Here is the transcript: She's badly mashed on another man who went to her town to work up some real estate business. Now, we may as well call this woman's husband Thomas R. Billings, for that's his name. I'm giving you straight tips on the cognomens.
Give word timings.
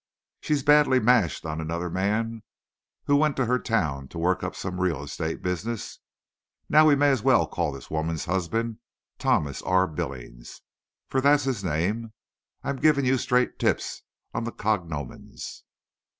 She's 0.39 0.63
badly 0.63 0.99
mashed 0.99 1.45
on 1.45 1.61
another 1.61 1.87
man 1.87 2.41
who 3.03 3.15
went 3.15 3.35
to 3.35 3.45
her 3.45 3.59
town 3.59 4.07
to 4.07 4.17
work 4.17 4.41
up 4.41 4.55
some 4.55 4.81
real 4.81 5.03
estate 5.03 5.43
business. 5.43 5.99
Now, 6.67 6.87
we 6.87 6.95
may 6.95 7.11
as 7.11 7.21
well 7.21 7.45
call 7.45 7.71
this 7.71 7.91
woman's 7.91 8.25
husband 8.25 8.79
Thomas 9.19 9.61
R. 9.61 9.85
Billings, 9.85 10.61
for 11.07 11.21
that's 11.21 11.43
his 11.43 11.63
name. 11.63 12.13
I'm 12.63 12.77
giving 12.77 13.05
you 13.05 13.19
straight 13.19 13.59
tips 13.59 14.01
on 14.33 14.43
the 14.43 14.51
cognomens. 14.51 15.65